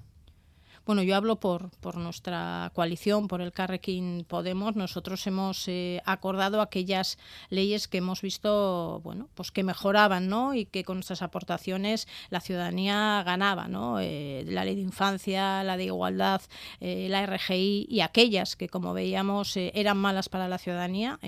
Bueno, 0.88 1.04
yo 1.04 1.18
hablo 1.18 1.38
por, 1.38 1.70
por 1.82 1.98
nuestra 1.98 2.72
coalición, 2.74 3.28
por 3.28 3.42
el 3.42 3.52
Carrequín 3.52 4.26
Podemos. 4.26 4.78
Nosotros 4.78 5.28
hemos 5.28 5.68
eh, 5.68 6.02
acordado 6.06 6.62
aquellas 6.62 7.18
leyes 7.50 7.90
que 7.90 7.98
hemos 7.98 8.22
visto, 8.22 9.02
bueno, 9.04 9.28
pues 9.36 9.52
que 9.52 9.66
mejoraban, 9.66 10.30
¿no? 10.30 10.54
Y 10.54 10.64
que 10.64 10.86
con 10.86 10.96
nuestras 10.96 11.22
aportaciones 11.22 12.08
la 12.30 12.40
ciudadanía 12.40 13.22
ganaba, 13.26 13.68
¿no? 13.68 14.00
Eh, 14.00 14.46
la 14.48 14.64
ley 14.64 14.76
de 14.76 14.82
infancia, 14.82 15.62
la 15.66 15.76
de 15.76 15.84
igualdad, 15.84 16.42
eh, 16.80 17.08
la 17.10 17.26
RGI 17.26 17.88
y 17.90 18.00
aquellas 18.00 18.56
que, 18.56 18.70
como 18.70 18.94
veíamos, 18.94 19.58
eran 19.58 19.98
malas 19.98 20.30
para 20.30 20.48
la 20.48 20.58
ciudadanía 20.58 21.20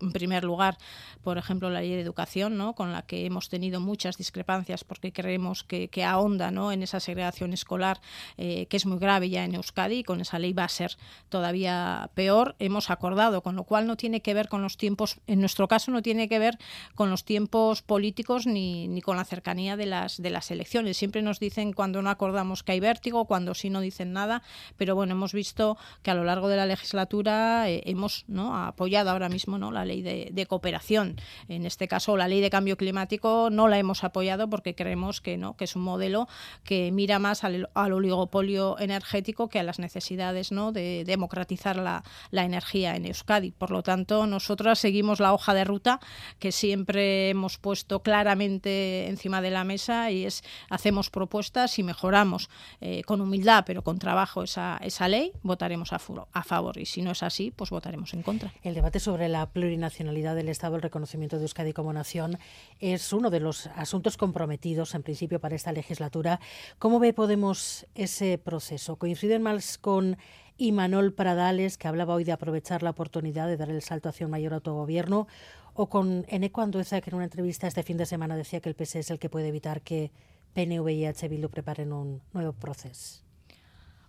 en 0.00 0.12
primer 0.12 0.44
lugar, 0.44 0.78
por 1.22 1.38
ejemplo, 1.38 1.70
la 1.70 1.80
ley 1.80 1.90
de 1.90 2.00
educación, 2.00 2.56
¿no? 2.56 2.74
con 2.74 2.92
la 2.92 3.02
que 3.02 3.26
hemos 3.26 3.48
tenido 3.48 3.80
muchas 3.80 4.16
discrepancias 4.16 4.84
porque 4.84 5.12
creemos 5.12 5.64
que, 5.64 5.88
que 5.88 6.04
ahonda 6.04 6.50
¿no? 6.50 6.72
en 6.72 6.82
esa 6.82 7.00
segregación 7.00 7.52
escolar 7.52 8.00
eh, 8.36 8.66
que 8.66 8.76
es 8.76 8.86
muy 8.86 8.98
grave 8.98 9.30
ya 9.30 9.44
en 9.44 9.54
Euskadi 9.54 9.98
y 9.98 10.04
con 10.04 10.20
esa 10.20 10.38
ley 10.38 10.52
va 10.52 10.64
a 10.64 10.68
ser 10.68 10.96
todavía 11.28 12.10
peor. 12.14 12.56
Hemos 12.58 12.90
acordado, 12.90 13.42
con 13.42 13.56
lo 13.56 13.64
cual 13.64 13.86
no 13.86 13.96
tiene 13.96 14.22
que 14.22 14.34
ver 14.34 14.48
con 14.48 14.62
los 14.62 14.76
tiempos, 14.76 15.18
en 15.26 15.40
nuestro 15.40 15.68
caso 15.68 15.90
no 15.90 16.02
tiene 16.02 16.28
que 16.28 16.38
ver 16.38 16.58
con 16.94 17.10
los 17.10 17.24
tiempos 17.24 17.82
políticos 17.82 18.46
ni, 18.46 18.88
ni 18.88 19.02
con 19.02 19.16
la 19.16 19.24
cercanía 19.24 19.76
de 19.76 19.86
las, 19.86 20.20
de 20.20 20.30
las 20.30 20.50
elecciones. 20.50 20.96
Siempre 20.96 21.22
nos 21.22 21.40
dicen 21.40 21.72
cuando 21.72 22.02
no 22.02 22.10
acordamos 22.10 22.62
que 22.62 22.72
hay 22.72 22.80
vértigo, 22.80 23.26
cuando 23.26 23.54
sí 23.54 23.70
no 23.70 23.80
dicen 23.80 24.12
nada, 24.12 24.42
pero 24.76 24.94
bueno, 24.94 25.12
hemos 25.12 25.32
visto 25.32 25.76
que 26.02 26.10
a 26.10 26.14
lo 26.14 26.24
largo 26.24 26.48
de 26.48 26.56
la 26.56 26.66
legislatura 26.66 27.68
eh, 27.68 27.82
hemos 27.86 28.24
¿no? 28.28 28.56
apoyado 28.56 29.10
ahora 29.10 29.28
mismo 29.28 29.58
¿no? 29.58 29.70
la 29.70 29.84
ley 29.90 30.02
de, 30.02 30.46
cooperación. 30.46 31.16
En 31.48 31.66
este 31.66 31.86
caso, 31.86 32.16
la 32.16 32.28
ley 32.28 32.40
de 32.40 32.50
cambio 32.50 32.76
climático 32.76 33.50
no 33.50 33.68
la 33.68 33.78
hemos 33.78 34.04
apoyado 34.04 34.48
porque 34.48 34.74
creemos 34.74 35.20
que 35.20 35.36
no, 35.36 35.56
que 35.56 35.64
es 35.64 35.76
un 35.76 35.82
modelo 35.82 36.28
que 36.64 36.90
mira 36.92 37.18
más 37.18 37.44
al, 37.44 37.68
oligopolio 37.74 38.78
energético 38.78 39.48
que 39.48 39.58
a 39.58 39.62
las 39.62 39.78
necesidades 39.78 40.52
¿no? 40.52 40.72
de 40.72 41.04
democratizar 41.04 41.76
la, 41.76 42.02
energía 42.32 42.96
en 42.96 43.04
Euskadi. 43.04 43.50
Por 43.50 43.70
lo 43.70 43.82
tanto, 43.82 44.26
nosotras 44.26 44.78
seguimos 44.78 45.20
la 45.20 45.34
hoja 45.34 45.52
de 45.52 45.64
ruta 45.64 46.00
que 46.38 46.52
siempre 46.52 47.30
hemos 47.30 47.58
puesto 47.58 48.00
claramente 48.02 49.08
encima 49.08 49.42
de 49.42 49.50
la 49.50 49.64
mesa 49.64 50.10
y 50.10 50.24
es 50.24 50.42
hacemos 50.70 51.10
propuestas 51.10 51.78
y 51.78 51.82
mejoramos 51.82 52.48
eh, 52.80 53.02
con 53.04 53.20
humildad, 53.20 53.64
pero 53.66 53.82
con 53.82 53.98
trabajo 53.98 54.42
esa, 54.42 54.78
esa 54.82 55.06
ley, 55.08 55.32
votaremos 55.42 55.92
a, 55.92 56.00
a 56.32 56.42
favor. 56.42 56.78
Y 56.78 56.86
si 56.86 57.02
no 57.02 57.10
es 57.10 57.22
así, 57.22 57.50
pues 57.50 57.70
votaremos 57.70 58.14
en 58.14 58.22
contra. 58.22 58.52
El 58.62 58.74
debate 58.74 59.00
sobre 59.00 59.28
la 59.28 59.46
plurinacionalidad 59.46 59.79
del 59.80 60.48
Estado, 60.48 60.76
el 60.76 60.82
reconocimiento 60.82 61.36
de 61.36 61.42
Euskadi 61.42 61.72
como 61.72 61.92
nación, 61.92 62.38
es 62.78 63.12
uno 63.12 63.30
de 63.30 63.40
los 63.40 63.66
asuntos 63.68 64.16
comprometidos, 64.16 64.94
en 64.94 65.02
principio, 65.02 65.40
para 65.40 65.56
esta 65.56 65.72
legislatura. 65.72 66.40
¿Cómo 66.78 66.98
ve 66.98 67.12
Podemos 67.12 67.86
ese 67.94 68.38
proceso? 68.38 68.96
¿Coinciden 68.96 69.42
más 69.42 69.78
con 69.78 70.16
Imanol 70.58 71.14
Pradales, 71.14 71.78
que 71.78 71.88
hablaba 71.88 72.14
hoy 72.14 72.24
de 72.24 72.32
aprovechar 72.32 72.82
la 72.82 72.90
oportunidad 72.90 73.48
de 73.48 73.56
dar 73.56 73.70
el 73.70 73.82
salto 73.82 74.08
hacia 74.10 74.26
un 74.26 74.32
mayor 74.32 74.52
autogobierno, 74.52 75.26
o 75.74 75.88
con 75.88 76.26
Eneco 76.28 76.60
Andueza, 76.60 77.00
que 77.00 77.10
en 77.10 77.16
una 77.16 77.24
entrevista 77.24 77.66
este 77.66 77.82
fin 77.82 77.96
de 77.96 78.04
semana 78.04 78.36
decía 78.36 78.60
que 78.60 78.68
el 78.68 78.74
PS 78.74 78.96
es 78.96 79.10
el 79.10 79.18
que 79.18 79.30
puede 79.30 79.48
evitar 79.48 79.80
que 79.80 80.12
PNV 80.52 80.88
y 80.90 81.06
H. 81.06 81.28
Bildu 81.28 81.48
preparen 81.48 81.92
un 81.92 82.20
nuevo 82.32 82.52
proceso? 82.52 83.29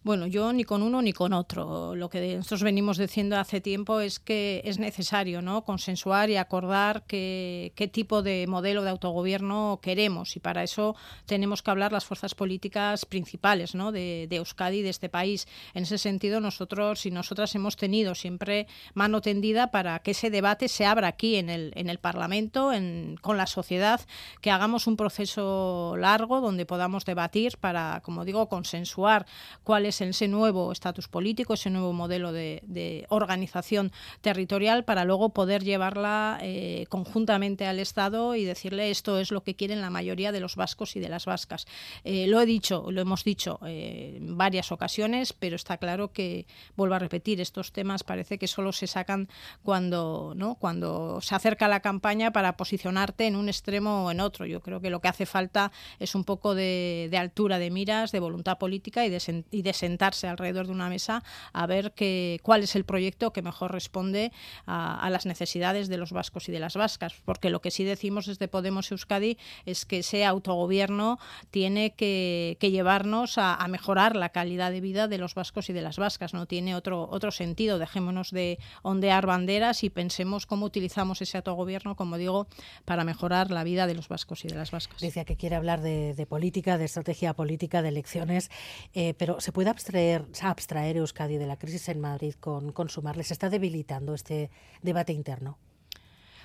Bueno, 0.03 0.25
yo 0.25 0.51
ni 0.51 0.63
con 0.63 0.81
uno 0.81 0.99
ni 1.03 1.13
con 1.13 1.31
otro. 1.31 1.93
Lo 1.93 2.09
que 2.09 2.35
nosotros 2.35 2.63
venimos 2.63 2.97
diciendo 2.97 3.37
hace 3.37 3.61
tiempo 3.61 3.99
es 3.99 4.19
que 4.19 4.63
es 4.65 4.79
necesario 4.79 5.43
¿no? 5.43 5.63
consensuar 5.63 6.31
y 6.31 6.37
acordar 6.37 7.03
qué, 7.05 7.71
tipo 7.93 8.23
de 8.23 8.47
modelo 8.47 8.83
de 8.83 8.89
autogobierno 8.89 9.79
queremos 9.79 10.35
y 10.35 10.39
para 10.39 10.63
eso 10.63 10.95
tenemos 11.27 11.61
que 11.61 11.69
hablar 11.69 11.91
las 11.91 12.05
fuerzas 12.05 12.33
políticas 12.33 13.05
principales 13.05 13.73
de, 13.73 14.25
de 14.27 14.35
Euskadi, 14.37 14.81
de 14.81 14.89
este 14.89 15.07
país. 15.07 15.47
En 15.75 15.83
ese 15.83 15.99
sentido, 15.99 16.39
nosotros 16.41 17.05
y 17.05 17.11
nosotras 17.11 17.53
hemos 17.53 17.75
tenido 17.75 18.15
siempre 18.15 18.65
mano 18.95 19.21
tendida 19.21 19.69
para 19.69 19.99
que 19.99 20.11
ese 20.11 20.31
debate 20.31 20.67
se 20.67 20.85
abra 20.87 21.09
aquí 21.09 21.35
en 21.35 21.51
el, 21.51 21.73
en 21.75 21.89
el 21.89 21.99
Parlamento, 21.99 22.73
en, 22.73 23.17
con 23.21 23.37
la 23.37 23.45
sociedad, 23.45 24.01
que 24.41 24.49
hagamos 24.49 24.87
un 24.87 24.97
proceso 24.97 25.95
largo 25.95 26.41
donde 26.41 26.65
podamos 26.65 27.05
debatir 27.05 27.57
para, 27.59 28.01
como 28.03 28.25
digo, 28.25 28.49
consensuar 28.49 29.27
cuáles 29.63 29.90
en 29.99 30.09
ese 30.09 30.27
nuevo 30.27 30.71
estatus 30.71 31.09
político, 31.09 31.55
ese 31.55 31.69
nuevo 31.69 31.91
modelo 31.91 32.31
de, 32.31 33.05
organización 33.09 33.91
territorial 34.21 34.85
para 34.85 35.03
luego 35.03 35.29
poder 35.29 35.63
llevarla 35.63 36.37
eh, 36.41 36.85
conjuntamente 36.89 37.65
al 37.65 37.79
Estado 37.79 38.35
y 38.35 38.45
decirle 38.45 38.91
esto 38.91 39.19
es 39.19 39.31
lo 39.31 39.41
que 39.41 39.55
quieren 39.55 39.81
la 39.81 39.89
mayoría 39.89 40.31
de 40.31 40.39
los 40.39 40.55
vascos 40.55 40.95
y 40.95 40.99
de 40.99 41.09
las 41.09 41.25
vascas. 41.25 41.65
Eh, 42.03 42.27
lo 42.27 42.39
he 42.39 42.45
dicho, 42.45 42.85
lo 42.91 43.01
hemos 43.01 43.23
dicho 43.23 43.59
eh, 43.65 44.17
en 44.17 44.37
varias 44.37 44.71
ocasiones, 44.71 45.33
pero 45.33 45.55
está 45.55 45.77
claro 45.77 46.13
que, 46.13 46.45
vuelvo 46.75 46.95
a 46.95 46.99
repetir, 46.99 47.41
estos 47.41 47.71
temas 47.71 48.03
parece 48.03 48.37
que 48.37 48.47
solo 48.47 48.71
se 48.71 48.87
sacan 48.87 49.27
cuando, 49.63 50.33
¿no? 50.35 50.55
cuando 50.55 51.19
se 51.21 51.35
acerca 51.35 51.67
la 51.67 51.79
campaña 51.79 52.31
para 52.31 52.55
posicionarte 52.55 53.25
en 53.25 53.35
un 53.35 53.49
extremo 53.49 54.05
o 54.05 54.11
en 54.11 54.19
otro. 54.19 54.45
Yo 54.45 54.61
creo 54.61 54.79
que 54.79 54.89
lo 54.89 55.01
que 55.01 55.07
hace 55.07 55.25
falta 55.25 55.71
es 55.99 56.15
un 56.15 56.23
poco 56.23 56.55
de, 56.55 57.09
altura 57.17 57.59
de 57.59 57.71
miras, 57.71 58.11
de 58.11 58.19
voluntad 58.19 58.57
política 58.57 59.05
y 59.05 59.09
de, 59.09 59.43
y 59.51 59.61
de 59.61 59.73
sentarse 59.81 60.27
alrededor 60.27 60.67
de 60.67 60.73
una 60.73 60.89
mesa 60.89 61.23
a 61.53 61.65
ver 61.65 61.91
que, 61.93 62.39
cuál 62.43 62.61
es 62.63 62.75
el 62.75 62.85
proyecto 62.85 63.33
que 63.33 63.41
mejor 63.41 63.71
responde 63.71 64.31
a, 64.67 65.09
las 65.09 65.25
necesidades 65.25 65.89
de 65.89 65.97
los 65.97 66.11
vascos 66.11 66.47
y 66.47 66.51
de 66.51 66.59
las 66.59 66.75
vascas. 66.75 67.13
Porque 67.25 67.49
lo 67.49 67.61
que 67.61 67.71
sí 67.71 67.83
decimos 67.83 68.27
desde 68.27 68.47
Podemos 68.47 68.91
Euskadi 68.91 69.37
es 69.65 69.85
que 69.85 69.99
ese 69.99 70.23
autogobierno 70.23 71.17
tiene 71.49 71.93
que, 71.95 72.57
llevarnos 72.61 73.37
a, 73.37 73.67
mejorar 73.67 74.15
la 74.15 74.29
calidad 74.29 74.71
de 74.71 74.81
vida 74.81 75.07
de 75.07 75.17
los 75.17 75.33
vascos 75.33 75.69
y 75.69 75.73
de 75.73 75.81
las 75.81 75.97
vascas. 75.97 76.33
No 76.33 76.45
tiene 76.45 76.75
otro, 76.75 77.07
otro 77.09 77.31
sentido. 77.31 77.79
Dejémonos 77.79 78.31
de 78.31 78.59
ondear 78.83 79.25
banderas 79.25 79.83
y 79.83 79.89
pensemos 79.89 80.45
cómo 80.45 80.65
utilizamos 80.65 81.21
ese 81.21 81.37
autogobierno, 81.37 81.95
como 81.95 82.17
digo, 82.17 82.47
para 82.85 83.03
mejorar 83.03 83.49
la 83.49 83.63
vida 83.63 83.87
de 83.87 83.95
los 83.95 84.07
vascos 84.07 84.45
y 84.45 84.47
de 84.47 84.55
las 84.55 84.69
vascas. 84.71 85.01
Decía 85.01 85.25
que 85.25 85.35
quiere 85.35 85.55
hablar 85.55 85.81
de, 85.81 86.25
política, 86.29 86.77
de 86.77 86.85
estrategia 86.85 87.33
política, 87.33 87.81
de 87.81 87.89
elecciones, 87.89 88.51
eh, 88.93 89.15
pero 89.17 89.41
¿se 89.41 89.51
puede 89.51 89.70
abstraer, 89.71 90.25
abstraer 90.41 90.97
Euskadi 90.97 91.37
de 91.37 91.47
la 91.47 91.57
crisis 91.57 91.89
en 91.89 91.99
Madrid 91.99 92.35
con, 92.39 92.71
con 92.71 92.89
Sumar? 92.89 93.17
¿Les 93.17 93.31
está 93.31 93.49
debilitando 93.49 94.13
este 94.13 94.51
debate 94.81 95.13
interno? 95.13 95.57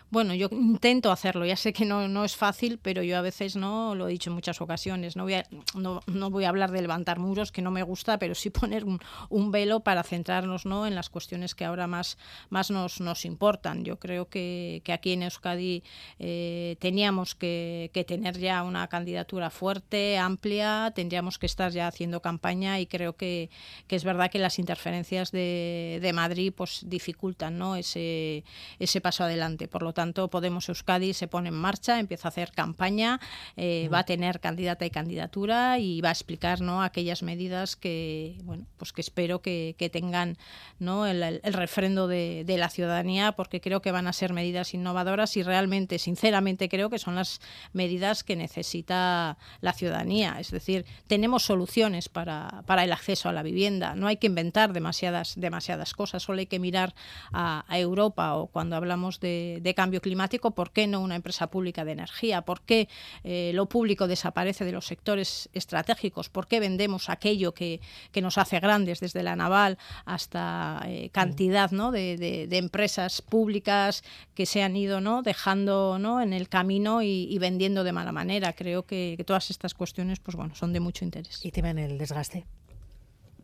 Bueno, 0.08 0.34
yo 0.34 0.48
intento 0.52 1.10
hacerlo, 1.10 1.44
ya 1.44 1.56
sé 1.56 1.72
que 1.72 1.84
no, 1.84 2.06
no 2.06 2.24
es 2.24 2.36
fácil, 2.36 2.78
pero 2.80 3.02
yo 3.02 3.18
a 3.18 3.22
veces 3.22 3.56
no, 3.56 3.96
lo 3.96 4.06
he 4.06 4.12
dicho 4.12 4.30
en 4.30 4.34
muchas 4.34 4.60
ocasiones, 4.60 5.16
no 5.16 5.24
voy 5.24 5.34
a, 5.34 5.44
no, 5.74 6.00
no 6.06 6.30
voy 6.30 6.44
a 6.44 6.48
hablar 6.50 6.70
de 6.70 6.80
levantar 6.80 7.18
muros, 7.18 7.50
que 7.50 7.60
no 7.60 7.72
me 7.72 7.82
gusta, 7.82 8.16
pero 8.16 8.36
sí 8.36 8.50
poner 8.50 8.84
un, 8.84 9.00
un, 9.30 9.50
velo 9.50 9.80
para 9.80 10.04
centrarnos 10.04 10.64
¿no? 10.64 10.86
en 10.86 10.94
las 10.94 11.10
cuestiones 11.10 11.56
que 11.56 11.64
ahora 11.64 11.88
más, 11.88 12.18
más 12.50 12.70
nos, 12.70 13.00
nos 13.00 13.24
importan. 13.24 13.84
Yo 13.84 13.98
creo 13.98 14.28
que, 14.28 14.80
que 14.84 14.92
aquí 14.92 15.12
en 15.12 15.24
Euskadi 15.24 15.82
eh, 16.20 16.76
teníamos 16.78 17.34
que, 17.34 17.90
que, 17.92 18.04
tener 18.04 18.38
ya 18.38 18.62
una 18.62 18.86
candidatura 18.86 19.50
fuerte, 19.50 20.18
amplia, 20.18 20.92
tendríamos 20.94 21.36
que 21.36 21.46
estar 21.46 21.72
ya 21.72 21.88
haciendo 21.88 22.22
campaña 22.22 22.78
y 22.78 22.86
creo 22.86 23.16
que, 23.16 23.50
que 23.88 23.96
es 23.96 24.04
verdad 24.04 24.30
que 24.30 24.38
las 24.38 24.60
interferencias 24.60 25.32
de, 25.32 25.98
de 26.00 26.12
Madrid 26.12 26.52
pues 26.54 26.82
dificultan 26.86 27.58
¿no? 27.58 27.74
ese, 27.74 28.44
ese 28.78 29.00
paso 29.00 29.24
adelante. 29.24 29.66
Por 29.66 29.82
lo 29.82 29.95
tanto, 29.96 30.28
Podemos 30.28 30.68
Euskadi 30.68 31.14
se 31.14 31.26
pone 31.26 31.48
en 31.48 31.54
marcha, 31.54 31.98
empieza 31.98 32.28
a 32.28 32.30
hacer 32.30 32.52
campaña, 32.52 33.18
eh, 33.56 33.88
va 33.92 34.00
a 34.00 34.04
tener 34.04 34.40
candidata 34.40 34.84
y 34.84 34.90
candidatura 34.90 35.78
y 35.78 36.02
va 36.02 36.10
a 36.10 36.12
explicar 36.12 36.60
¿no? 36.60 36.82
aquellas 36.82 37.22
medidas 37.22 37.76
que, 37.76 38.36
bueno, 38.44 38.66
pues 38.76 38.92
que 38.92 39.00
espero 39.00 39.40
que, 39.40 39.74
tengan 39.90 40.36
¿no? 40.78 41.06
el, 41.06 41.40
refrendo 41.42 42.08
de, 42.08 42.44
la 42.46 42.68
ciudadanía, 42.68 43.32
porque 43.32 43.62
creo 43.62 43.80
que 43.80 43.90
van 43.90 44.06
a 44.06 44.12
ser 44.12 44.34
medidas 44.34 44.74
innovadoras 44.74 45.34
y 45.38 45.42
realmente, 45.42 45.98
sinceramente, 45.98 46.68
creo 46.68 46.90
que 46.90 46.98
son 46.98 47.14
las 47.14 47.40
medidas 47.72 48.22
que 48.22 48.36
necesita 48.36 49.38
la 49.62 49.72
ciudadanía. 49.72 50.36
Es 50.38 50.50
decir, 50.50 50.84
tenemos 51.06 51.44
soluciones 51.44 52.10
para, 52.10 52.62
el 52.84 52.92
acceso 52.92 53.30
a 53.30 53.32
la 53.32 53.42
vivienda. 53.42 53.94
No 53.94 54.08
hay 54.08 54.18
que 54.18 54.26
inventar 54.26 54.74
demasiadas, 54.74 55.34
demasiadas 55.36 55.94
cosas, 55.94 56.22
solo 56.22 56.40
hay 56.40 56.46
que 56.46 56.58
mirar 56.58 56.94
a, 57.32 57.64
Europa 57.76 58.34
o 58.34 58.46
cuando 58.46 58.76
hablamos 58.76 59.20
de, 59.20 59.58
de 59.62 59.74
cambio 59.86 60.00
climático, 60.00 60.50
¿por 60.50 60.72
qué 60.72 60.88
no 60.88 61.00
una 61.00 61.14
empresa 61.14 61.46
pública 61.46 61.84
de 61.84 61.92
energía? 61.92 62.42
¿Por 62.42 62.62
qué 62.62 62.88
eh, 63.22 63.52
lo 63.54 63.66
público 63.66 64.08
desaparece 64.08 64.64
de 64.64 64.72
los 64.72 64.84
sectores 64.84 65.48
estratégicos? 65.52 66.28
¿Por 66.28 66.48
qué 66.48 66.58
vendemos 66.58 67.08
aquello 67.08 67.54
que, 67.54 67.80
nos 68.20 68.36
hace 68.36 68.58
grandes, 68.58 68.98
desde 68.98 69.22
la 69.22 69.36
naval 69.36 69.78
hasta 70.04 70.82
eh, 70.86 71.10
cantidad 71.10 71.70
¿no? 71.70 71.92
de, 71.92 72.48
empresas 72.50 73.22
públicas 73.22 74.02
que 74.34 74.44
se 74.44 74.64
han 74.64 74.76
ido 74.76 75.00
¿no? 75.00 75.22
dejando 75.22 76.00
¿no? 76.00 76.20
en 76.20 76.32
el 76.32 76.48
camino 76.48 77.00
y, 77.02 77.38
vendiendo 77.38 77.84
de 77.84 77.92
mala 77.92 78.10
manera? 78.10 78.54
Creo 78.54 78.82
que, 78.82 79.22
todas 79.24 79.50
estas 79.50 79.74
cuestiones 79.74 80.18
pues, 80.18 80.36
bueno, 80.36 80.56
son 80.56 80.72
de 80.72 80.80
mucho 80.80 81.04
interés. 81.04 81.44
¿Y 81.44 81.52
temen 81.52 81.78
el 81.78 81.96
desgaste? 81.96 82.44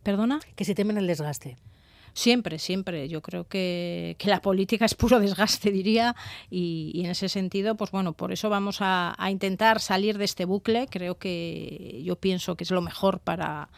¿Perdona? 0.02 0.40
Que 0.56 0.64
si 0.64 0.75
temen 0.75 0.99
el 0.99 1.06
desgaste. 1.06 1.56
Siempre, 2.14 2.59
siempre. 2.59 3.09
Yo 3.09 3.23
creo 3.23 3.45
que, 3.45 4.16
que, 4.19 4.28
la 4.28 4.42
política 4.42 4.85
es 4.85 4.95
puro 4.95 5.19
desgaste, 5.21 5.71
diría, 5.71 6.14
y, 6.50 7.00
en 7.04 7.11
ese 7.11 7.28
sentido, 7.28 7.76
pues 7.76 7.90
bueno, 7.90 8.12
por 8.12 8.33
eso 8.33 8.50
vamos 8.50 8.78
a, 8.81 9.16
intentar 9.31 9.81
salir 9.81 10.19
de 10.19 10.25
este 10.25 10.45
bucle. 10.45 10.88
Creo 10.90 11.16
que 11.19 12.02
yo 12.04 12.16
pienso 12.16 12.57
que 12.57 12.64
es 12.64 12.71
lo 12.71 12.83
mejor 12.83 13.21
para, 13.21 13.71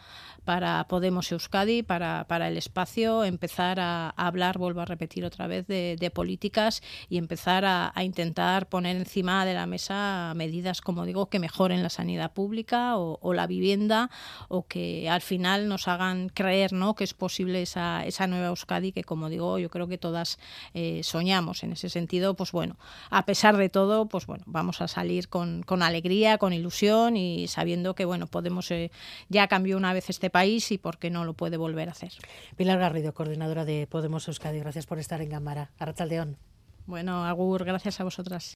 para 0.45 0.85
Podemos 0.87 1.31
Euskadi, 1.31 1.83
para, 1.83 2.25
para 2.27 2.47
el 2.47 2.57
espacio, 2.57 3.23
empezar 3.23 3.79
a, 3.79 4.11
hablar, 4.11 4.57
vuelvo 4.57 4.81
a 4.81 4.85
repetir 4.85 5.25
otra 5.25 5.47
vez, 5.47 5.67
de, 5.67 6.11
políticas 6.13 6.83
y 7.09 7.17
empezar 7.17 7.65
a, 7.65 7.91
intentar 8.03 8.69
poner 8.69 8.95
encima 8.95 9.43
de 9.43 9.55
la 9.55 9.65
mesa 9.65 10.33
medidas, 10.35 10.81
como 10.81 11.05
digo, 11.05 11.29
que 11.29 11.39
mejoren 11.39 11.81
la 11.81 11.89
sanidad 11.89 12.31
pública 12.31 12.97
o, 12.97 13.33
la 13.33 13.47
vivienda 13.47 14.09
o 14.47 14.67
que 14.67 15.09
al 15.09 15.21
final 15.21 15.67
nos 15.67 15.87
hagan 15.87 16.29
creer 16.29 16.71
¿no? 16.71 16.95
que 16.95 17.03
es 17.03 17.13
posible 17.13 17.63
esa, 17.63 18.05
esa 18.05 18.27
nueva 18.27 18.47
Euskadi 18.47 18.91
que, 18.91 19.03
como 19.03 19.29
digo, 19.29 19.57
yo 19.57 19.69
creo 19.69 19.87
que 19.87 19.97
todas 19.97 20.37
eh, 20.73 21.01
soñamos. 21.03 21.63
En 21.63 21.73
ese 21.73 21.89
sentido, 21.89 22.35
pues 22.35 22.51
bueno, 22.51 22.77
a 23.09 23.25
pesar 23.25 23.57
de 23.57 23.69
todo, 23.69 24.05
pues 24.05 24.27
bueno, 24.27 24.43
vamos 24.45 24.81
a 24.81 24.87
salir 24.87 25.27
con, 25.27 25.63
con 25.63 25.81
alegría, 25.81 26.37
con 26.37 26.53
ilusión 26.53 27.17
y 27.17 27.47
sabiendo 27.47 27.95
que, 27.95 28.05
bueno, 28.05 28.27
Podemos 28.35 28.69
eh, 28.71 28.91
ya 29.29 29.47
cambió 29.47 29.77
una 29.77 29.93
vez 29.93 30.09
este 30.09 30.29
país 30.35 30.69
y 30.73 30.77
por 30.77 30.97
qué 30.97 31.09
no 31.09 31.23
lo 31.23 31.33
puede 31.33 31.55
volver 31.55 31.87
a 31.87 31.93
hacer. 31.93 32.11
Pilar 32.57 32.77
Garrido, 32.77 33.13
coordinadora 33.13 33.63
de 33.63 33.87
Podemos 33.87 34.27
Euskadi, 34.27 34.59
gracias 34.59 34.85
por 34.85 34.99
estar 34.99 35.21
en 35.21 35.29
Gambara. 35.29 35.71
Arrachaldeón. 35.79 36.35
Bueno, 36.85 37.23
Agur, 37.23 37.63
gracias 37.63 38.01
a 38.01 38.03
vosotras. 38.03 38.53